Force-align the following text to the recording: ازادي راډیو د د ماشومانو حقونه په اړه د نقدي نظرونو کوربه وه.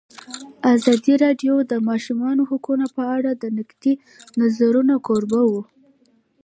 ازادي 0.73 1.13
راډیو 1.23 1.55
د 1.61 1.65
د 1.71 1.73
ماشومانو 1.89 2.41
حقونه 2.49 2.85
په 2.95 3.03
اړه 3.15 3.31
د 3.35 3.43
نقدي 3.57 3.93
نظرونو 4.39 4.95
کوربه 5.07 5.41
وه. 5.51 5.63